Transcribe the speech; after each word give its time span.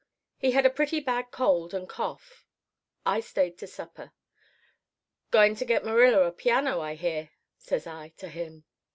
He 0.39 0.49
had 0.49 0.65
a 0.65 0.71
pretty 0.71 0.99
bad 0.99 1.29
cold 1.29 1.75
and 1.75 1.87
cough. 1.87 2.43
I 3.05 3.19
stayed 3.19 3.59
to 3.59 3.67
supper. 3.67 4.13
"'Going 5.29 5.53
to 5.57 5.63
get 5.63 5.85
Marilla 5.85 6.23
a 6.23 6.31
piano, 6.31 6.79
I 6.81 6.95
hear,' 6.95 7.29
says 7.59 7.85
I 7.85 8.09
to 8.17 8.27
him. 8.27 8.63